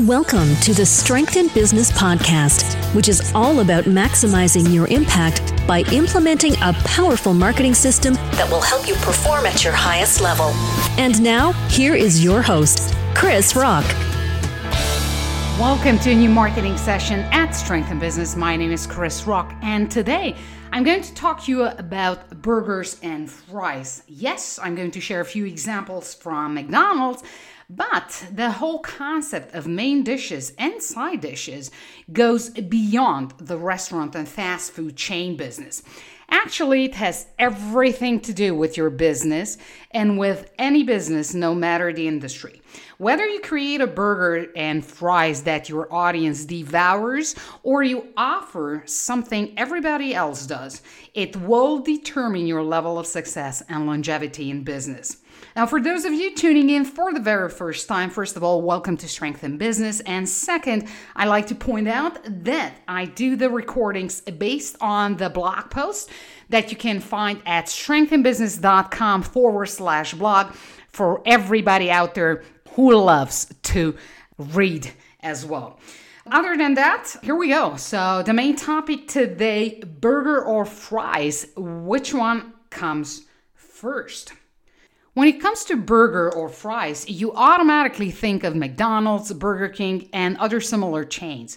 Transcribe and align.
Welcome 0.00 0.56
to 0.62 0.74
the 0.74 0.84
Strength 0.84 1.36
in 1.36 1.46
Business 1.54 1.92
podcast, 1.92 2.74
which 2.96 3.08
is 3.08 3.30
all 3.32 3.60
about 3.60 3.84
maximizing 3.84 4.74
your 4.74 4.88
impact 4.88 5.54
by 5.68 5.82
implementing 5.92 6.54
a 6.62 6.72
powerful 6.84 7.32
marketing 7.32 7.74
system 7.74 8.14
that 8.14 8.50
will 8.50 8.60
help 8.60 8.88
you 8.88 8.94
perform 8.96 9.46
at 9.46 9.62
your 9.62 9.72
highest 9.72 10.20
level. 10.20 10.46
And 10.98 11.22
now, 11.22 11.52
here 11.68 11.94
is 11.94 12.24
your 12.24 12.42
host, 12.42 12.92
Krisz 13.14 13.54
Rokk. 13.54 14.13
Welcome 15.60 16.00
to 16.00 16.10
a 16.10 16.14
new 16.16 16.30
marketing 16.30 16.76
session 16.76 17.20
at 17.30 17.52
Strength 17.52 17.92
in 17.92 18.00
Business. 18.00 18.34
My 18.34 18.56
name 18.56 18.72
is 18.72 18.88
Krisz 18.88 19.24
Rokk, 19.24 19.56
and 19.62 19.88
today 19.88 20.34
I'm 20.72 20.82
going 20.82 21.00
to 21.00 21.14
talk 21.14 21.44
to 21.44 21.52
you 21.52 21.66
about 21.66 22.42
burgers 22.42 22.98
and 23.04 23.30
fries. 23.30 24.02
Yes, 24.08 24.58
I'm 24.60 24.74
going 24.74 24.90
to 24.90 25.00
share 25.00 25.20
a 25.20 25.24
few 25.24 25.46
examples 25.46 26.12
from 26.12 26.54
McDonald's 26.54 27.22
but 27.70 28.26
the 28.30 28.50
whole 28.50 28.80
concept 28.80 29.54
of 29.54 29.66
main 29.66 30.02
dishes 30.02 30.52
and 30.58 30.82
side 30.82 31.20
dishes 31.20 31.70
goes 32.12 32.50
beyond 32.50 33.32
the 33.38 33.56
restaurant 33.56 34.14
and 34.14 34.28
fast 34.28 34.72
food 34.72 34.96
chain 34.96 35.36
business. 35.36 35.82
Actually, 36.28 36.86
it 36.86 36.94
has 36.94 37.26
everything 37.38 38.20
to 38.20 38.32
do 38.32 38.54
with 38.54 38.76
your 38.76 38.90
business 38.90 39.58
and 39.90 40.18
with 40.18 40.50
any 40.58 40.82
business, 40.82 41.34
no 41.34 41.54
matter 41.54 41.92
the 41.92 42.08
industry. 42.08 42.60
Whether 42.98 43.26
you 43.26 43.40
create 43.40 43.80
a 43.80 43.86
burger 43.86 44.50
and 44.56 44.84
fries 44.84 45.42
that 45.42 45.68
your 45.68 45.92
audience 45.92 46.44
devours 46.44 47.34
or 47.62 47.82
you 47.82 48.08
offer 48.16 48.82
something 48.86 49.52
everybody 49.56 50.14
else 50.14 50.46
does, 50.46 50.82
it 51.12 51.36
will 51.36 51.80
determine 51.80 52.46
your 52.46 52.62
level 52.62 52.98
of 52.98 53.06
success 53.06 53.62
and 53.68 53.86
longevity 53.86 54.50
in 54.50 54.64
business. 54.64 55.23
Now, 55.56 55.66
for 55.66 55.80
those 55.80 56.04
of 56.04 56.12
you 56.12 56.34
tuning 56.34 56.68
in 56.70 56.84
for 56.84 57.12
the 57.12 57.20
very 57.20 57.48
first 57.48 57.86
time, 57.86 58.10
first 58.10 58.36
of 58.36 58.42
all, 58.42 58.62
welcome 58.62 58.96
to 58.96 59.08
Strength 59.08 59.44
in 59.44 59.56
Business. 59.56 60.00
And 60.00 60.28
second, 60.28 60.88
I 61.14 61.26
like 61.26 61.46
to 61.48 61.54
point 61.54 61.88
out 61.88 62.18
that 62.44 62.74
I 62.88 63.04
do 63.04 63.36
the 63.36 63.50
recordings 63.50 64.20
based 64.20 64.76
on 64.80 65.16
the 65.16 65.30
blog 65.30 65.70
post 65.70 66.10
that 66.48 66.70
you 66.70 66.76
can 66.76 67.00
find 67.00 67.40
at 67.46 67.66
strengthinbusiness.com 67.66 69.22
forward 69.22 69.66
slash 69.66 70.14
blog 70.14 70.52
for 70.88 71.22
everybody 71.24 71.90
out 71.90 72.14
there 72.14 72.42
who 72.70 72.94
loves 72.94 73.52
to 73.62 73.96
read 74.38 74.90
as 75.20 75.46
well. 75.46 75.78
Other 76.30 76.56
than 76.56 76.74
that, 76.74 77.16
here 77.22 77.36
we 77.36 77.48
go. 77.48 77.76
So, 77.76 78.22
the 78.24 78.32
main 78.32 78.56
topic 78.56 79.08
today 79.08 79.80
burger 79.80 80.42
or 80.42 80.64
fries, 80.64 81.46
which 81.56 82.14
one 82.14 82.54
comes 82.70 83.26
first? 83.54 84.32
When 85.14 85.28
it 85.28 85.40
comes 85.40 85.64
to 85.66 85.76
burger 85.76 86.28
or 86.34 86.48
fries, 86.48 87.08
you 87.08 87.32
automatically 87.34 88.10
think 88.10 88.42
of 88.42 88.56
McDonald's, 88.56 89.32
Burger 89.32 89.68
King, 89.68 90.08
and 90.12 90.36
other 90.38 90.60
similar 90.60 91.04
chains. 91.04 91.56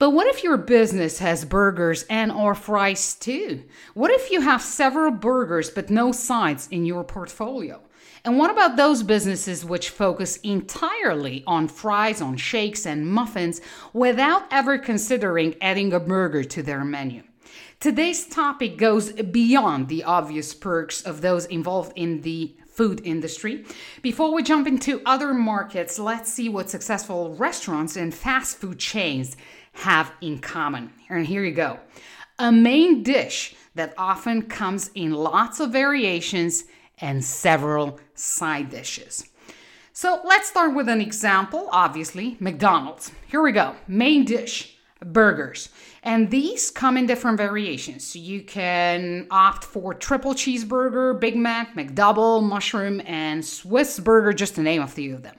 But 0.00 0.10
what 0.10 0.26
if 0.26 0.42
your 0.42 0.56
business 0.56 1.20
has 1.20 1.44
burgers 1.44 2.02
and 2.10 2.32
or 2.32 2.56
fries 2.56 3.14
too? 3.14 3.62
What 3.94 4.10
if 4.10 4.32
you 4.32 4.40
have 4.40 4.60
several 4.60 5.12
burgers 5.12 5.70
but 5.70 5.90
no 5.90 6.10
sides 6.10 6.66
in 6.72 6.84
your 6.84 7.04
portfolio? 7.04 7.80
And 8.24 8.36
what 8.36 8.50
about 8.50 8.74
those 8.74 9.04
businesses 9.04 9.64
which 9.64 9.90
focus 9.90 10.38
entirely 10.38 11.44
on 11.46 11.68
fries, 11.68 12.20
on 12.20 12.36
shakes 12.36 12.84
and 12.84 13.06
muffins 13.06 13.60
without 13.92 14.42
ever 14.50 14.76
considering 14.76 15.54
adding 15.60 15.92
a 15.92 16.00
burger 16.00 16.42
to 16.42 16.64
their 16.64 16.84
menu? 16.84 17.22
Today's 17.78 18.26
topic 18.26 18.76
goes 18.76 19.12
beyond 19.12 19.86
the 19.86 20.02
obvious 20.02 20.52
perks 20.52 21.02
of 21.02 21.20
those 21.20 21.46
involved 21.46 21.92
in 21.94 22.22
the 22.22 22.56
food 22.72 23.00
industry. 23.04 23.64
Before 24.00 24.34
we 24.34 24.42
jump 24.42 24.66
into 24.66 25.02
other 25.06 25.32
markets, 25.32 25.98
let's 25.98 26.32
see 26.32 26.48
what 26.48 26.70
successful 26.70 27.34
restaurants 27.36 27.96
and 27.96 28.14
fast 28.14 28.56
food 28.58 28.78
chains 28.78 29.36
have 29.72 30.12
in 30.20 30.38
common. 30.38 30.92
And 31.08 31.26
here 31.26 31.44
you 31.44 31.52
go 31.52 31.78
a 32.38 32.50
main 32.50 33.02
dish 33.02 33.54
that 33.74 33.94
often 33.96 34.42
comes 34.42 34.90
in 34.94 35.12
lots 35.12 35.60
of 35.60 35.70
variations 35.70 36.64
and 36.98 37.24
several 37.24 38.00
side 38.14 38.70
dishes. 38.70 39.28
So 39.92 40.20
let's 40.24 40.48
start 40.48 40.74
with 40.74 40.88
an 40.88 41.00
example. 41.00 41.68
Obviously, 41.70 42.36
McDonald's. 42.40 43.12
Here 43.28 43.42
we 43.42 43.52
go. 43.52 43.76
Main 43.86 44.24
dish 44.24 44.71
burgers. 45.06 45.68
And 46.02 46.30
these 46.30 46.70
come 46.70 46.96
in 46.96 47.06
different 47.06 47.36
variations. 47.36 48.14
You 48.16 48.42
can 48.42 49.26
opt 49.30 49.64
for 49.64 49.94
triple 49.94 50.34
cheeseburger, 50.34 51.18
Big 51.18 51.36
Mac, 51.36 51.74
McDouble, 51.74 52.42
mushroom, 52.42 53.00
and 53.06 53.44
Swiss 53.44 53.98
burger, 54.00 54.32
just 54.32 54.56
to 54.56 54.62
name 54.62 54.82
a 54.82 54.88
few 54.88 55.14
of 55.14 55.22
them. 55.22 55.36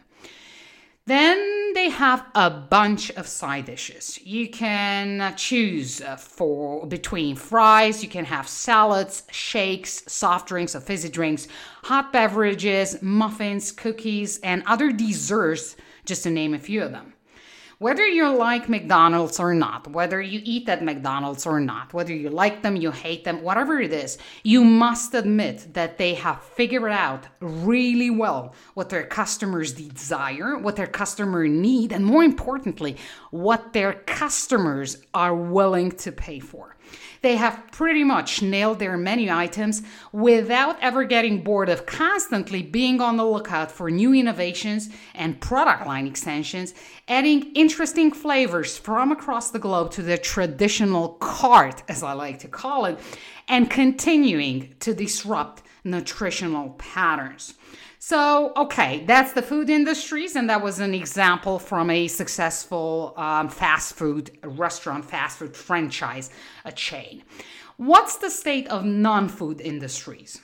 Then 1.06 1.74
they 1.74 1.90
have 1.90 2.26
a 2.34 2.50
bunch 2.50 3.12
of 3.12 3.28
side 3.28 3.66
dishes. 3.66 4.20
You 4.24 4.50
can 4.50 5.36
choose 5.36 6.00
uh, 6.00 6.16
for 6.16 6.86
between 6.86 7.36
fries, 7.36 8.02
you 8.02 8.08
can 8.08 8.24
have 8.24 8.48
salads, 8.48 9.24
shakes, 9.30 10.04
soft 10.08 10.48
drinks 10.48 10.76
or 10.76 10.80
fizzy 10.80 11.10
drinks, 11.10 11.50
hot 11.84 12.14
beverages, 12.14 13.02
muffins, 13.02 13.74
cookies, 13.74 14.40
and 14.40 14.64
other 14.66 14.94
desserts, 14.94 15.76
just 16.06 16.24
to 16.24 16.30
name 16.30 16.54
a 16.54 16.60
few 16.60 16.82
of 16.82 16.92
them. 16.92 17.13
Whether 17.84 18.08
you 18.08 18.34
like 18.34 18.70
McDonald's 18.70 19.42
or 19.42 19.54
not, 19.54 19.88
whether 19.92 20.22
you 20.22 20.40
eat 20.46 20.70
at 20.70 20.86
McDonald's 20.86 21.46
or 21.46 21.60
not, 21.60 21.94
whether 21.94 22.14
you 22.14 22.30
like 22.30 22.62
them, 22.62 22.78
you 22.78 22.92
hate 22.92 23.26
them, 23.26 23.42
whatever 23.42 23.78
it 23.82 23.92
is, 23.92 24.18
you 24.42 24.64
must 24.64 25.14
admit 25.14 25.74
that 25.74 25.98
they 25.98 26.14
have 26.14 26.42
figured 26.42 26.94
out 26.94 27.28
really 27.42 28.10
well 28.10 28.56
what 28.74 28.88
their 28.88 29.04
customers 29.04 29.74
desire, 29.74 30.58
what 30.58 30.78
their 30.78 30.88
customer 30.88 31.46
need, 31.46 31.92
and 31.92 32.06
more 32.06 32.24
importantly, 32.24 32.96
what 33.32 33.74
their 33.74 33.92
customers 33.92 35.04
are 35.14 35.36
willing 35.36 35.92
to 35.92 36.14
pay 36.14 36.40
for. 36.40 36.78
They 37.22 37.36
have 37.38 37.64
pretty 37.72 38.04
much 38.04 38.42
nailed 38.42 38.80
their 38.80 38.98
menu 38.98 39.32
items 39.32 39.82
without 40.12 40.78
ever 40.82 41.04
getting 41.04 41.44
bored 41.44 41.70
of 41.70 41.86
constantly 41.86 42.62
being 42.62 43.02
on 43.02 43.18
the 43.18 43.26
lookout 43.26 43.72
for 43.72 43.90
new 43.90 44.14
innovations 44.14 44.90
and 45.16 45.40
product 45.40 45.86
line 45.88 46.08
extensions, 46.08 46.74
adding 47.08 47.52
interesting 47.54 48.12
flavors 48.12 48.78
from 48.78 49.12
across 49.12 49.52
the 49.52 49.60
globe 49.60 49.92
to 49.92 50.02
their 50.02 50.18
traditional 50.18 51.10
cart, 51.20 51.84
as 51.88 52.04
I 52.04 52.14
like 52.14 52.40
to 52.40 52.48
call 52.48 52.86
it, 52.86 53.00
and 53.48 53.70
continuing 53.70 54.76
to 54.80 54.94
disrupt 54.94 55.64
nutritional 55.84 56.72
patterns. 56.72 57.56
So, 58.06 58.52
okay, 58.58 59.06
that's 59.06 59.32
the 59.32 59.42
food 59.42 59.70
industries, 59.70 60.36
and 60.36 60.50
that 60.50 60.62
was 60.62 60.82
an 60.82 60.94
example 60.94 61.58
from 61.58 61.90
a 61.90 62.10
successful 62.10 63.14
um, 63.16 63.48
fast 63.48 63.96
food 63.96 64.38
restaurant, 64.44 65.06
fast 65.06 65.38
food 65.38 65.56
franchise, 65.56 66.30
a 66.66 66.74
chain. 66.74 67.24
What's 67.78 68.18
the 68.18 68.30
state 68.30 68.68
of 68.68 68.84
non 68.84 69.30
food 69.30 69.62
industries? 69.62 70.42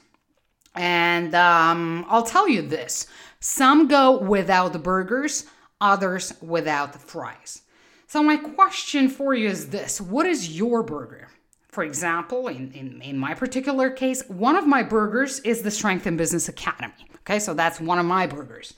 And 0.74 1.36
um, 1.36 2.06
I'll 2.08 2.24
tell 2.24 2.48
you 2.48 2.62
this 2.62 3.08
some 3.42 3.90
go 3.90 4.18
without 4.18 4.82
burgers, 4.82 5.46
others 5.82 6.32
without 6.42 6.96
fries. 6.96 7.64
So, 8.08 8.24
my 8.24 8.38
question 8.38 9.10
for 9.10 9.34
you 9.34 9.50
is 9.50 9.72
this 9.72 10.00
What 10.00 10.26
is 10.26 10.58
your 10.58 10.82
burger? 10.82 11.28
For 11.70 11.84
example, 11.84 12.48
in, 12.48 12.72
in, 12.72 13.02
in 13.02 13.18
my 13.18 13.36
particular 13.36 13.92
case, 13.92 14.24
one 14.28 14.56
of 14.56 14.66
my 14.66 14.82
burgers 14.82 15.40
is 15.42 15.62
the 15.62 15.70
Strength 15.70 16.08
in 16.08 16.18
Business 16.18 16.50
Academy. 16.50 17.08
Okay, 17.18 17.40
so 17.40 17.54
that's 17.54 17.80
one 17.80 18.00
of 18.00 18.08
my 18.08 18.26
burgers. 18.26 18.74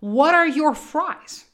What 0.00 0.34
are 0.34 0.46
your 0.46 0.74
fries? 0.74 1.46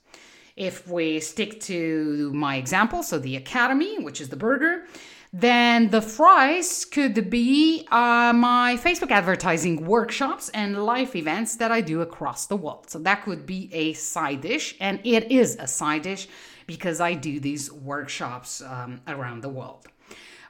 If 0.56 0.88
we 0.88 1.20
stick 1.20 1.60
to 1.62 2.32
my 2.34 2.56
example, 2.56 3.04
so 3.04 3.20
the 3.20 3.36
Academy, 3.36 4.02
which 4.02 4.20
is 4.20 4.30
the 4.30 4.36
burger, 4.36 4.86
then 5.32 5.90
the 5.90 6.02
fries 6.02 6.84
could 6.84 7.30
be 7.30 7.86
uh, 7.92 8.32
my 8.34 8.76
Facebook 8.82 9.12
advertising 9.12 9.86
workshops 9.86 10.48
and 10.48 10.84
live 10.84 11.14
events 11.14 11.54
that 11.56 11.70
I 11.70 11.80
do 11.80 12.00
across 12.00 12.46
the 12.46 12.56
world. 12.56 12.90
So 12.90 12.98
that 12.98 13.22
could 13.22 13.46
be 13.46 13.70
a 13.72 13.92
side 13.92 14.40
dish, 14.40 14.74
and 14.80 14.98
it 15.04 15.30
is 15.30 15.56
a 15.60 15.68
side 15.68 16.02
dish 16.02 16.26
because 16.66 17.00
I 17.00 17.14
do 17.14 17.38
these 17.38 17.70
workshops 17.70 18.60
um, 18.60 19.00
around 19.06 19.42
the 19.42 19.48
world. 19.48 19.86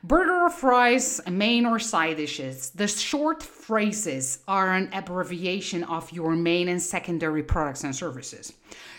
Burger 0.02 0.44
or 0.44 0.48
fries, 0.48 1.20
main 1.30 1.66
or 1.66 1.78
side 1.78 2.16
dishes. 2.16 2.70
The 2.70 2.88
short 2.88 3.42
phrases 3.42 4.38
are 4.48 4.72
an 4.72 4.88
abbreviation 4.94 5.84
of 5.84 6.10
your 6.10 6.30
main 6.30 6.68
and 6.68 6.80
secondary 6.80 7.42
products 7.42 7.84
and 7.84 7.94
services. 7.94 8.54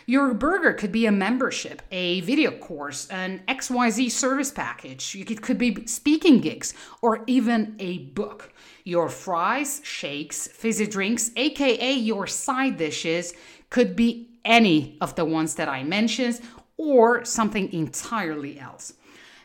Your 0.05 0.35
burger 0.35 0.73
could 0.73 0.91
be 0.91 1.07
a 1.07 1.11
membership, 1.11 1.81
a 1.91 2.21
video 2.21 2.51
course, 2.51 3.07
an 3.07 3.41
XYZ 3.47 4.11
service 4.11 4.51
package. 4.51 5.15
It 5.15 5.41
could 5.41 5.57
be 5.57 5.87
speaking 5.87 6.39
gigs 6.39 6.75
or 7.01 7.23
even 7.25 7.75
a 7.79 7.99
book. 7.99 8.53
Your 8.83 9.09
fries, 9.09 9.81
shakes, 9.83 10.47
fizzy 10.49 10.85
drinks, 10.85 11.31
aka 11.35 11.93
your 11.93 12.27
side 12.27 12.77
dishes, 12.77 13.33
could 13.71 13.95
be 13.95 14.29
any 14.45 14.97
of 15.01 15.15
the 15.15 15.25
ones 15.25 15.55
that 15.55 15.67
I 15.67 15.81
mentioned 15.83 16.41
or 16.77 17.25
something 17.25 17.73
entirely 17.73 18.59
else. 18.59 18.93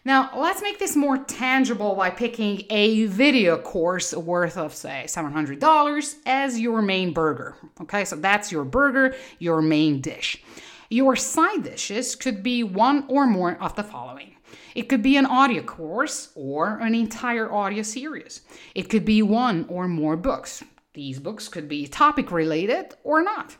Now, 0.06 0.30
let's 0.36 0.62
make 0.62 0.78
this 0.78 0.94
more 0.94 1.18
tangible 1.18 1.96
by 1.96 2.10
picking 2.10 2.62
a 2.70 3.06
video 3.06 3.58
course 3.58 4.14
worth 4.14 4.56
of, 4.56 4.72
say, 4.72 5.02
$700 5.08 6.14
as 6.24 6.60
your 6.60 6.80
main 6.80 7.12
burger. 7.12 7.56
Okay, 7.80 8.04
so 8.04 8.14
that's 8.14 8.52
your 8.52 8.64
burger, 8.64 9.16
your 9.40 9.60
main 9.60 10.00
dish. 10.00 10.40
Your 10.90 11.16
side 11.16 11.64
dishes 11.64 12.14
could 12.14 12.44
be 12.44 12.62
one 12.62 13.04
or 13.08 13.26
more 13.26 13.60
of 13.60 13.74
the 13.74 13.82
following. 13.82 14.36
It 14.76 14.88
could 14.88 15.02
be 15.02 15.16
an 15.16 15.26
audio 15.26 15.64
course 15.64 16.30
or 16.36 16.78
an 16.78 16.94
entire 16.94 17.52
audio 17.52 17.82
series. 17.82 18.42
It 18.76 18.88
could 18.88 19.04
be 19.04 19.22
one 19.22 19.66
or 19.68 19.88
more 19.88 20.16
books. 20.16 20.62
These 20.94 21.18
books 21.18 21.48
could 21.48 21.68
be 21.68 21.88
topic 21.88 22.30
related 22.30 22.94
or 23.02 23.24
not. 23.24 23.56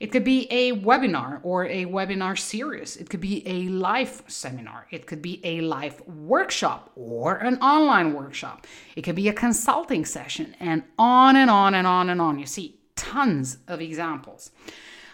It 0.00 0.12
could 0.12 0.24
be 0.24 0.46
a 0.50 0.72
webinar 0.72 1.40
or 1.42 1.66
a 1.66 1.86
webinar 1.86 2.38
series. 2.38 2.96
It 2.96 3.10
could 3.10 3.20
be 3.20 3.46
a 3.46 3.68
live 3.68 4.22
seminar. 4.28 4.86
It 4.90 5.06
could 5.06 5.22
be 5.22 5.40
a 5.44 5.60
live 5.60 6.00
workshop 6.06 6.90
or 6.94 7.36
an 7.36 7.58
online 7.60 8.14
workshop. 8.14 8.66
It 8.94 9.02
could 9.02 9.16
be 9.16 9.28
a 9.28 9.32
consulting 9.32 10.04
session 10.04 10.54
and 10.60 10.84
on 10.98 11.36
and 11.36 11.50
on 11.50 11.74
and 11.74 11.86
on 11.86 12.10
and 12.10 12.20
on. 12.20 12.38
You 12.38 12.46
see 12.46 12.78
tons 12.94 13.58
of 13.66 13.80
examples. 13.80 14.50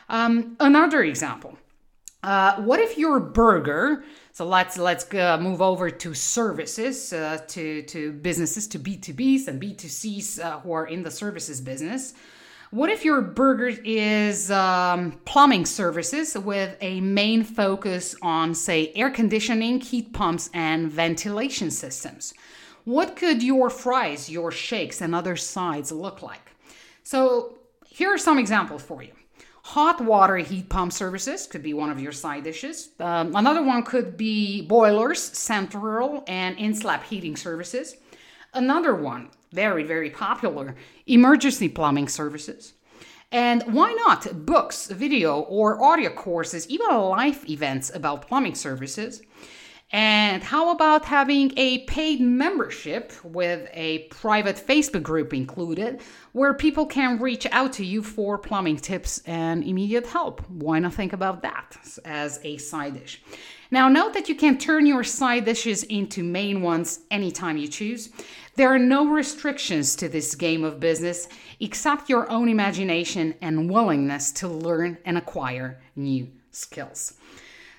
Um, 0.09 0.57
another 0.61 1.03
example. 1.03 1.57
Uh, 2.23 2.57
what 2.63 2.81
if 2.81 2.97
your 2.97 3.21
burger? 3.21 4.05
So 4.33 4.47
let's 4.47 4.79
let's 4.79 5.13
uh, 5.15 5.39
move 5.39 5.61
over 5.61 5.91
to 5.91 6.15
services, 6.15 7.13
uh, 7.13 7.39
to 7.49 7.83
to 7.83 8.13
businesses, 8.13 8.67
to 8.69 8.79
B 8.79 8.97
two 8.97 9.15
Bs 9.15 9.47
and 9.47 9.61
B 9.61 9.75
two 9.75 9.89
Cs 9.89 10.39
uh, 10.39 10.61
who 10.61 10.73
are 10.73 10.87
in 10.87 11.03
the 11.03 11.11
services 11.11 11.61
business. 11.61 12.15
What 12.75 12.91
if 12.91 13.05
your 13.05 13.21
burger 13.21 13.69
is 13.69 14.51
um, 14.51 15.13
plumbing 15.27 15.65
services 15.65 16.37
with 16.37 16.77
a 16.81 17.01
main 17.01 17.45
focus 17.45 18.17
on, 18.21 18.53
say, 18.53 18.91
air 18.97 19.11
conditioning, 19.11 19.81
heat 19.81 20.13
pumps, 20.13 20.51
and 20.53 20.91
ventilation 20.91 21.71
systems? 21.71 22.35
What 22.83 23.15
could 23.15 23.45
your 23.45 23.71
fries, 23.71 24.29
your 24.29 24.51
shakes, 24.51 25.01
and 25.01 25.15
other 25.15 25.37
sides 25.37 25.93
look 25.93 26.21
like? 26.21 26.51
So, 27.05 27.59
here 27.87 28.13
are 28.13 28.19
some 28.19 28.41
examples 28.41 28.83
for 28.83 29.05
you. 29.05 29.13
Hot 29.63 30.01
water 30.01 30.39
heat 30.39 30.69
pump 30.69 30.93
services 30.93 31.47
could 31.47 31.63
be 31.63 31.75
one 31.75 31.91
of 31.91 32.01
your 32.01 32.11
side 32.11 32.43
dishes. 32.43 32.89
Um, 32.99 33.37
another 33.37 33.63
one 33.63 33.85
could 33.85 34.17
be 34.17 34.63
boilers, 34.63 35.23
central, 35.23 36.25
and 36.27 36.59
in 36.59 36.75
slab 36.75 37.05
heating 37.05 37.37
services. 37.37 37.99
Another 38.53 38.97
one, 38.97 39.31
very, 39.55 39.85
very 39.85 40.11
popular 40.11 40.75
emergency 41.07 41.69
plumbing 41.69 42.09
services. 42.09 42.75
And 43.33 43.63
why 43.73 43.93
not 44.07 44.47
books, 44.47 44.87
video, 44.89 45.41
or 45.41 45.83
audio 45.83 46.11
courses, 46.11 46.69
even 46.69 46.89
live 46.89 47.49
events 47.49 47.95
about 47.95 48.27
plumbing 48.29 48.55
services? 48.55 49.23
And 49.93 50.43
how 50.43 50.71
about 50.71 51.05
having 51.05 51.53
a 51.57 51.79
paid 51.85 52.21
membership 52.21 53.13
with 53.23 53.69
a 53.73 54.01
private 54.11 54.57
Facebook 54.57 55.05
group 55.05 55.33
included 55.33 56.01
where 56.33 56.53
people 56.53 56.87
can 56.87 57.21
reach 57.21 57.47
out 57.53 57.73
to 57.75 57.85
you 57.85 58.03
for 58.03 58.37
plumbing 58.37 58.79
tips 58.79 59.23
and 59.27 59.63
immediate 59.63 60.07
help? 60.07 60.41
Why 60.49 60.81
not 60.81 60.95
think 60.95 61.13
about 61.13 61.43
that 61.43 61.77
as 62.05 62.41
a 62.43 62.57
side 62.57 62.95
dish? 62.95 63.23
Now, 63.71 63.89
note 63.89 64.15
that 64.15 64.29
you 64.29 64.35
can 64.35 64.59
turn 64.59 64.87
your 64.87 65.05
side 65.05 65.45
dishes 65.45 65.85
into 65.85 66.23
main 66.23 66.63
ones 66.63 67.01
anytime 67.11 67.57
you 67.57 67.69
choose. 67.69 68.11
There 68.57 68.73
are 68.73 68.79
no 68.79 69.09
restrictions 69.09 69.97
to 69.97 70.09
this 70.09 70.35
game 70.35 70.65
of 70.65 70.81
business 70.81 71.29
except 71.61 72.09
your 72.09 72.31
own 72.31 72.49
imagination 72.49 73.35
and 73.41 73.71
willingness 73.71 74.33
to 74.33 74.49
learn 74.49 74.99
and 75.05 75.19
acquire 75.19 75.81
new 75.97 76.29
skills. 76.53 77.15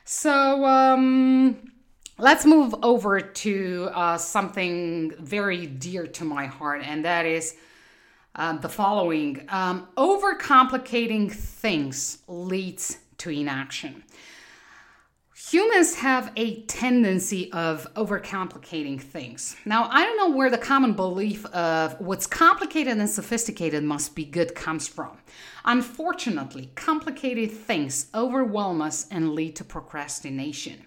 So, 0.04 0.66
um, 0.66 1.72
let's 2.18 2.46
move 2.46 2.76
over 2.84 3.20
to 3.20 3.90
uh, 3.94 4.18
something 4.18 5.14
very 5.20 5.66
dear 5.68 6.08
to 6.08 6.26
my 6.26 6.46
heart, 6.46 6.82
and 6.84 7.06
that 7.06 7.26
is 7.26 7.56
uh, 8.36 8.58
the 8.58 8.70
following 8.70 9.46
um, 9.50 9.88
Overcomplicating 9.98 11.32
things 11.32 12.20
leads 12.28 12.98
to 13.18 13.30
inaction 13.30 14.04
humans 15.52 15.96
have 15.96 16.32
a 16.36 16.62
tendency 16.64 17.52
of 17.52 17.88
overcomplicating 17.94 19.00
things. 19.00 19.56
Now, 19.64 19.88
I 19.92 20.04
don't 20.04 20.18
know 20.18 20.36
where 20.36 20.50
the 20.50 20.58
common 20.58 20.94
belief 20.94 21.46
of 21.48 22.00
what's 22.02 22.26
complicated 22.26 22.98
and 22.98 23.10
sophisticated 23.10 23.84
must 23.84 24.16
be 24.16 24.26
good 24.26 24.56
comes 24.56 24.88
from. 24.88 25.18
Unfortunately, 25.64 26.72
complicated 26.76 27.52
things 27.52 28.08
overwhelm 28.16 28.82
us 28.82 29.08
and 29.12 29.34
lead 29.34 29.56
to 29.58 29.64
procrastination. 29.64 30.86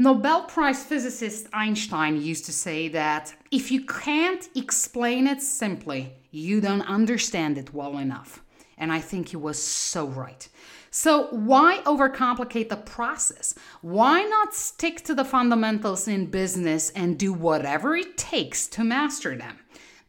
Nobel 0.00 0.44
Prize 0.44 0.84
physicist 0.84 1.48
Einstein 1.52 2.22
used 2.22 2.44
to 2.44 2.52
say 2.52 2.86
that 2.86 3.34
if 3.50 3.72
you 3.72 3.84
can't 3.84 4.48
explain 4.54 5.26
it 5.26 5.42
simply, 5.42 6.12
you 6.30 6.60
don't 6.60 6.82
understand 6.82 7.58
it 7.58 7.74
well 7.74 7.98
enough. 7.98 8.44
And 8.76 8.92
I 8.92 9.00
think 9.00 9.30
he 9.30 9.36
was 9.36 9.60
so 9.60 10.06
right. 10.06 10.48
So, 10.92 11.26
why 11.30 11.82
overcomplicate 11.84 12.68
the 12.68 12.76
process? 12.76 13.56
Why 13.80 14.22
not 14.22 14.54
stick 14.54 15.02
to 15.02 15.16
the 15.16 15.24
fundamentals 15.24 16.06
in 16.06 16.26
business 16.26 16.90
and 16.90 17.18
do 17.18 17.32
whatever 17.32 17.96
it 17.96 18.16
takes 18.16 18.68
to 18.68 18.84
master 18.84 19.36
them? 19.36 19.58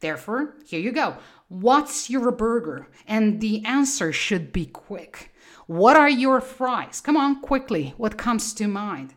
Therefore, 0.01 0.53
here 0.67 0.79
you 0.79 0.91
go. 0.91 1.17
What's 1.47 2.11
your 2.11 2.29
burger? 2.29 2.89
And 3.07 3.41
the 3.41 3.65
answer 3.65 4.13
should 4.13 4.53
be 4.53 4.67
quick. 4.67 5.33
What 5.65 5.95
are 5.95 6.09
your 6.09 6.41
fries? 6.41 7.01
Come 7.01 7.17
on, 7.17 7.41
quickly. 7.41 7.95
What 7.97 8.19
comes 8.19 8.53
to 8.53 8.67
mind? 8.67 9.15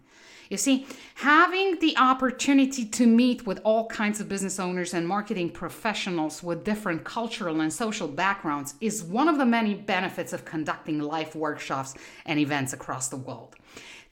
You 0.53 0.59
see, 0.59 0.87
having 1.15 1.79
the 1.79 1.97
opportunity 1.97 2.85
to 2.85 3.07
meet 3.07 3.47
with 3.47 3.59
all 3.65 3.87
kinds 3.87 4.21
of 4.21 4.29
business 4.29 4.61
owners 4.61 4.93
and 4.93 5.09
marketing 5.09 5.49
professionals 5.49 6.43
with 6.43 6.63
different 6.63 7.05
cultural 7.05 7.63
and 7.63 7.73
social 7.73 8.07
backgrounds 8.07 8.75
is 8.83 9.03
one 9.03 9.29
of 9.29 9.39
the 9.39 9.47
many 9.47 9.73
benefits 9.73 10.35
of 10.35 10.45
conducting 10.45 11.01
live 11.01 11.35
workshops 11.35 11.95
and 12.27 12.39
events 12.39 12.75
across 12.75 13.09
the 13.09 13.17
world. 13.17 13.57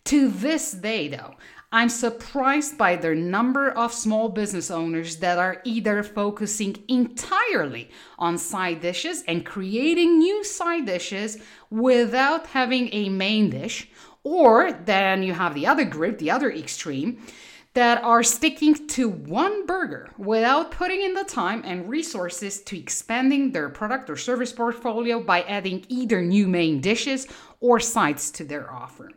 To 0.05 0.31
this 0.31 0.73
day, 0.73 1.09
though, 1.09 1.35
I'm 1.73 1.91
surprised 1.91 2.79
by 2.79 2.97
the 2.97 3.15
number 3.15 3.71
of 3.71 3.93
small 3.93 4.31
business 4.31 4.71
owners 4.71 5.17
that 5.19 5.39
are 5.39 5.61
either 5.65 6.03
focusing 6.03 6.83
entirely 6.89 7.91
on 8.19 8.39
side 8.39 8.81
dishes 8.81 9.23
and 9.29 9.45
creating 9.45 10.19
new 10.19 10.43
side 10.43 10.87
dishes 10.87 11.37
without 11.69 12.47
having 12.47 12.89
a 12.93 13.11
main 13.11 13.51
dish 13.51 13.89
or 14.23 14.73
then 14.73 15.23
you 15.23 15.33
have 15.33 15.55
the 15.55 15.67
other 15.67 15.85
group, 15.85 16.19
the 16.19 16.31
other 16.31 16.51
extreme, 16.51 17.21
that 17.75 18.03
are 18.03 18.23
sticking 18.23 18.89
to 18.89 19.09
one 19.09 19.65
burger 19.65 20.11
without 20.19 20.73
putting 20.73 21.03
in 21.03 21.15
the 21.15 21.25
time 21.25 21.63
and 21.65 21.89
resources 21.89 22.61
to 22.63 22.77
expanding 22.77 23.53
their 23.53 23.69
product 23.69 24.11
or 24.11 24.17
service 24.17 24.53
portfolio 24.53 25.21
by 25.21 25.43
adding 25.43 25.85
either 25.89 26.21
new 26.21 26.49
main 26.49 26.81
dishes 26.81 27.29
or 27.61 27.79
sides 27.79 28.31
to 28.33 28.45
their 28.45 28.73
offer. 28.73 29.11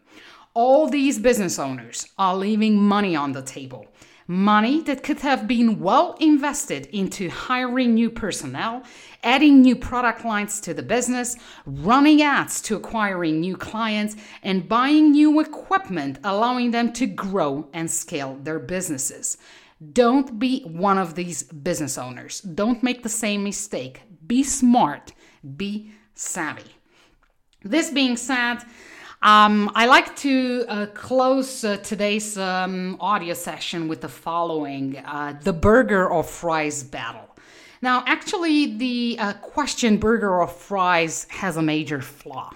All 0.53 0.87
these 0.87 1.17
business 1.17 1.57
owners 1.57 2.07
are 2.19 2.37
leaving 2.37 2.77
money 2.77 3.15
on 3.15 3.31
the 3.31 3.41
table 3.41 3.87
money 4.27 4.81
that 4.81 5.03
could 5.03 5.19
have 5.19 5.47
been 5.47 5.79
well 5.79 6.15
invested 6.19 6.85
into 6.87 7.29
hiring 7.29 7.93
new 7.93 8.09
personnel, 8.09 8.83
adding 9.23 9.61
new 9.61 9.75
product 9.75 10.23
lines 10.25 10.59
to 10.61 10.73
the 10.73 10.83
business, 10.83 11.35
running 11.65 12.21
ads 12.21 12.61
to 12.61 12.75
acquiring 12.75 13.39
new 13.39 13.55
clients, 13.55 14.15
and 14.43 14.69
buying 14.69 15.11
new 15.11 15.39
equipment, 15.39 16.19
allowing 16.23 16.71
them 16.71 16.93
to 16.93 17.05
grow 17.05 17.67
and 17.73 17.89
scale 17.89 18.37
their 18.41 18.59
businesses. 18.59 19.37
Don't 19.91 20.39
be 20.39 20.63
one 20.63 20.97
of 20.97 21.15
these 21.15 21.43
business 21.43 21.97
owners. 21.97 22.41
Don't 22.41 22.83
make 22.83 23.03
the 23.03 23.09
same 23.09 23.43
mistake. 23.43 24.01
Be 24.25 24.43
smart, 24.43 25.13
be 25.57 25.91
savvy. 26.15 26.71
This 27.63 27.89
being 27.89 28.17
said, 28.17 28.59
um, 29.23 29.71
I 29.73 29.85
like 29.85 30.15
to 30.17 30.65
uh, 30.67 30.85
close 30.87 31.63
uh, 31.63 31.77
today's 31.77 32.37
um, 32.37 32.97
audio 32.99 33.33
session 33.33 33.87
with 33.87 34.01
the 34.01 34.09
following 34.09 34.97
uh, 34.97 35.39
the 35.41 35.53
burger 35.53 36.05
or 36.05 36.23
fries 36.23 36.83
battle. 36.83 37.29
Now, 37.81 38.03
actually, 38.05 38.77
the 38.77 39.15
uh, 39.17 39.33
question 39.35 39.95
burger 39.95 40.41
or 40.41 40.47
fries 40.47 41.25
has 41.29 41.55
a 41.55 41.61
major 41.61 42.01
flaw. 42.01 42.51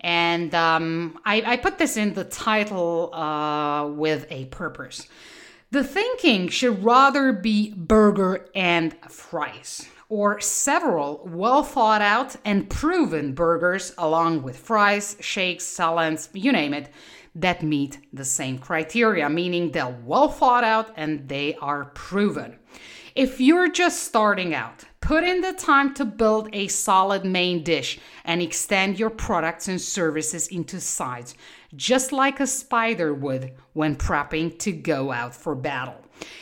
And 0.00 0.54
um, 0.54 1.18
I, 1.24 1.42
I, 1.46 1.56
put 1.56 1.78
this 1.78 1.96
in 1.96 2.12
the 2.12 2.24
title 2.24 3.14
uh, 3.14 3.86
with 3.86 4.26
a 4.28 4.46
purpose. 4.46 5.08
The 5.70 5.82
thinking 5.82 6.48
should 6.48 6.84
rather 6.84 7.32
be 7.32 7.72
burger 7.72 8.50
and 8.54 8.94
fries 9.08 9.88
or 10.12 10.38
several 10.42 11.26
well 11.32 11.62
thought 11.62 12.02
out 12.02 12.36
and 12.44 12.68
proven 12.68 13.32
burgers, 13.32 13.94
along 13.96 14.42
with 14.42 14.58
fries, 14.58 15.16
shakes, 15.20 15.64
salads, 15.64 16.28
you 16.34 16.52
name 16.52 16.74
it, 16.74 16.90
that 17.34 17.62
meet 17.62 17.96
the 18.12 18.24
same 18.24 18.58
criteria, 18.58 19.26
meaning 19.30 19.70
they're 19.70 19.98
well 20.04 20.28
thought 20.28 20.64
out 20.64 20.92
and 20.96 21.26
they 21.30 21.54
are 21.62 21.86
proven. 21.94 22.58
If 23.14 23.40
you're 23.40 23.70
just 23.70 24.02
starting 24.02 24.54
out, 24.54 24.84
put 25.00 25.24
in 25.24 25.40
the 25.40 25.54
time 25.54 25.94
to 25.94 26.04
build 26.04 26.50
a 26.52 26.68
solid 26.68 27.24
main 27.24 27.64
dish 27.64 27.98
and 28.26 28.42
extend 28.42 28.98
your 28.98 29.08
products 29.08 29.66
and 29.68 29.80
services 29.80 30.46
into 30.48 30.78
sides, 30.78 31.34
just 31.76 32.12
like 32.12 32.40
a 32.40 32.46
spider 32.46 33.14
would 33.14 33.52
when 33.72 33.96
prepping 33.96 34.58
to 34.60 34.72
go 34.72 35.12
out 35.12 35.34
for 35.34 35.54
battle. 35.54 35.96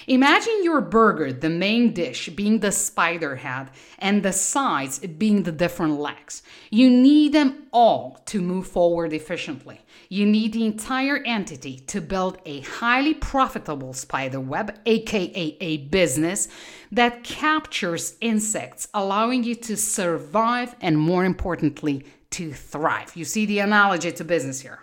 Imagine 0.06 0.62
your 0.64 0.80
burger, 0.80 1.32
the 1.32 1.49
main 1.49 1.92
dish, 1.92 2.28
being 2.30 2.60
the 2.60 2.72
spider 2.72 3.37
head 3.37 3.70
and 3.99 4.22
the 4.22 4.32
sides 4.32 4.99
being 4.99 5.42
the 5.42 5.52
different 5.52 5.99
legs. 5.99 6.42
You 6.70 6.90
need 6.90 7.32
them 7.32 7.66
all 7.72 8.20
to 8.26 8.42
move 8.42 8.66
forward 8.66 9.12
efficiently. 9.12 9.80
You 10.08 10.26
need 10.26 10.52
the 10.52 10.66
entire 10.66 11.22
entity 11.25 11.78
to 11.87 12.00
build 12.00 12.38
a 12.44 12.60
highly 12.60 13.14
profitable 13.14 13.92
spider 13.92 14.40
web, 14.40 14.78
aka 14.84 15.56
a 15.60 15.76
business 15.78 16.49
that 16.92 17.22
captures 17.22 18.16
insects, 18.20 18.88
allowing 18.92 19.44
you 19.44 19.54
to 19.54 19.76
survive 19.76 20.75
and, 20.80 20.99
more 20.99 21.25
importantly, 21.25 22.04
to 22.30 22.52
thrive. 22.52 23.16
You 23.16 23.25
see 23.25 23.46
the 23.46 23.60
analogy 23.60 24.12
to 24.12 24.25
business 24.25 24.60
here. 24.60 24.80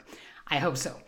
I 0.50 0.58
hope 0.58 0.78
so. 0.78 1.00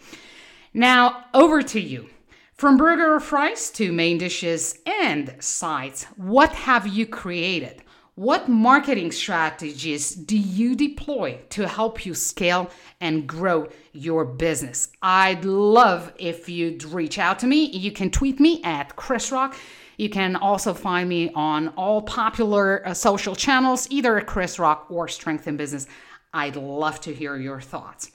Now, 0.73 1.25
over 1.33 1.61
to 1.61 1.79
you. 1.79 2.09
From 2.53 2.75
burger 2.75 3.15
or 3.15 3.19
fries 3.21 3.69
to 3.71 3.93
main 3.93 4.17
dishes 4.17 4.79
and 4.85 5.33
sides, 5.39 6.03
what 6.17 6.51
have 6.51 6.85
you 6.85 7.05
created? 7.05 7.83
What 8.15 8.49
marketing 8.49 9.13
strategies 9.13 10.13
do 10.13 10.37
you 10.37 10.75
deploy 10.75 11.39
to 11.51 11.69
help 11.69 12.05
you 12.05 12.13
scale 12.13 12.69
and 12.99 13.25
grow 13.25 13.69
your 13.93 14.25
business? 14.25 14.89
I'd 15.01 15.45
love 15.45 16.11
if 16.17 16.49
you'd 16.49 16.83
reach 16.83 17.17
out 17.17 17.39
to 17.39 17.47
me. 17.47 17.67
You 17.67 17.93
can 17.93 18.11
tweet 18.11 18.41
me 18.41 18.61
at 18.65 18.97
Krisz 18.97 19.31
Rokk. 19.31 19.55
You 19.97 20.09
can 20.09 20.35
also 20.35 20.73
find 20.73 21.07
me 21.07 21.31
on 21.33 21.69
all 21.77 22.01
popular 22.01 22.85
uh, 22.85 22.93
social 22.93 23.37
channels, 23.37 23.87
either 23.89 24.19
Krisz 24.19 24.59
Rokk 24.59 24.91
or 24.91 25.07
Strength 25.07 25.47
in 25.47 25.55
Business. 25.55 25.87
I'd 26.33 26.57
love 26.57 26.99
to 27.01 27.13
hear 27.13 27.37
your 27.37 27.61
thoughts. 27.61 28.11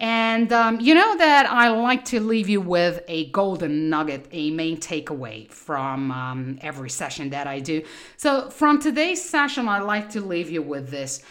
And 0.00 0.52
um, 0.52 0.80
you 0.80 0.94
know 0.94 1.18
that 1.18 1.46
I 1.46 1.70
like 1.70 2.04
to 2.06 2.20
leave 2.20 2.48
you 2.48 2.60
with 2.60 3.02
a 3.08 3.30
golden 3.30 3.90
nugget, 3.90 4.26
a 4.30 4.52
main 4.52 4.76
takeaway 4.76 5.50
from 5.50 6.12
um, 6.12 6.58
every 6.62 6.88
session 6.88 7.30
that 7.30 7.48
I 7.48 7.58
do. 7.58 7.82
So, 8.16 8.48
from 8.48 8.80
today's 8.80 9.22
session, 9.22 9.68
I 9.68 9.80
like 9.80 10.08
to 10.10 10.20
leave 10.20 10.50
you 10.50 10.62
with 10.62 10.90
this 10.90 11.22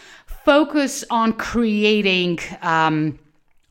focus 0.43 1.05
on 1.09 1.33
creating 1.33 2.39
um, 2.62 3.17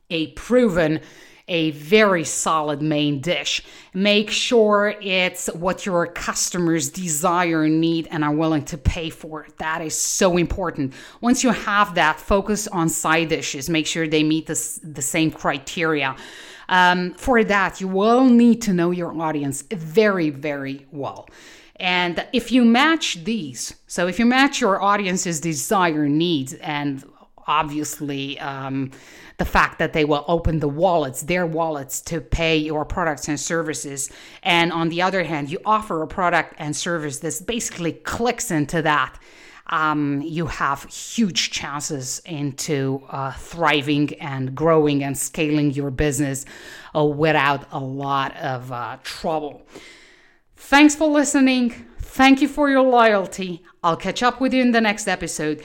a 0.08 0.28
proven 0.28 1.00
a 1.48 1.70
very 1.72 2.24
solid 2.24 2.82
main 2.82 3.20
dish. 3.20 3.62
Make 3.94 4.30
sure 4.30 4.94
it's 5.00 5.46
what 5.54 5.86
your 5.86 6.06
customers 6.08 6.90
desire, 6.90 7.68
need, 7.68 8.08
and 8.10 8.24
are 8.24 8.34
willing 8.34 8.64
to 8.66 8.78
pay 8.78 9.10
for. 9.10 9.46
That 9.58 9.80
is 9.80 9.94
so 9.94 10.36
important. 10.36 10.92
Once 11.20 11.44
you 11.44 11.50
have 11.50 11.94
that, 11.94 12.18
focus 12.18 12.66
on 12.68 12.88
side 12.88 13.28
dishes. 13.28 13.70
Make 13.70 13.86
sure 13.86 14.08
they 14.08 14.24
meet 14.24 14.46
the, 14.46 14.80
the 14.82 15.02
same 15.02 15.30
criteria. 15.30 16.16
Um, 16.68 17.14
for 17.14 17.44
that, 17.44 17.80
you 17.80 17.86
will 17.88 18.24
need 18.24 18.62
to 18.62 18.72
know 18.72 18.90
your 18.90 19.16
audience 19.20 19.62
very, 19.62 20.30
very 20.30 20.86
well. 20.90 21.28
And 21.78 22.26
if 22.32 22.50
you 22.50 22.64
match 22.64 23.22
these, 23.24 23.76
so 23.86 24.08
if 24.08 24.18
you 24.18 24.24
match 24.26 24.60
your 24.60 24.82
audience's 24.82 25.40
desire, 25.40 26.08
needs, 26.08 26.54
and 26.54 27.04
obviously 27.46 28.38
um, 28.40 28.90
the 29.38 29.44
fact 29.44 29.78
that 29.78 29.92
they 29.92 30.04
will 30.04 30.24
open 30.28 30.60
the 30.60 30.68
wallets, 30.68 31.22
their 31.22 31.46
wallets, 31.46 32.00
to 32.02 32.20
pay 32.20 32.56
your 32.56 32.84
products 32.84 33.28
and 33.28 33.38
services. 33.38 34.10
And 34.42 34.72
on 34.72 34.88
the 34.88 35.02
other 35.02 35.24
hand, 35.24 35.50
you 35.50 35.58
offer 35.64 36.02
a 36.02 36.06
product 36.06 36.54
and 36.58 36.74
service 36.74 37.18
that 37.20 37.46
basically 37.46 37.92
clicks 37.92 38.50
into 38.50 38.82
that. 38.82 39.18
Um, 39.68 40.22
you 40.22 40.46
have 40.46 40.84
huge 40.84 41.50
chances 41.50 42.22
into 42.24 43.02
uh, 43.10 43.32
thriving 43.32 44.14
and 44.20 44.54
growing 44.54 45.02
and 45.02 45.18
scaling 45.18 45.72
your 45.72 45.90
business 45.90 46.44
uh, 46.94 47.04
without 47.04 47.66
a 47.72 47.80
lot 47.80 48.36
of 48.36 48.70
uh, 48.70 48.98
trouble. 49.02 49.66
Thanks 50.54 50.94
for 50.94 51.08
listening. 51.08 51.86
Thank 51.98 52.40
you 52.40 52.48
for 52.48 52.70
your 52.70 52.82
loyalty. 52.82 53.62
I'll 53.82 53.96
catch 53.96 54.22
up 54.22 54.40
with 54.40 54.54
you 54.54 54.62
in 54.62 54.70
the 54.70 54.80
next 54.80 55.08
episode. 55.08 55.64